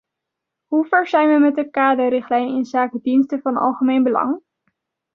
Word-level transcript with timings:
Hoe 0.67 0.87
ver 0.89 1.07
zijn 1.07 1.29
we 1.29 1.39
met 1.39 1.55
de 1.55 1.69
kaderrichtlijn 1.69 2.47
inzake 2.47 2.99
diensten 3.01 3.41
van 3.41 3.57
algemeen 3.57 4.03
belang? 4.03 4.41